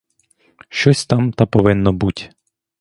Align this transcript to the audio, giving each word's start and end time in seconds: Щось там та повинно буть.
Щось 0.69 1.05
там 1.05 1.31
та 1.33 1.45
повинно 1.45 1.93
буть. 1.93 2.31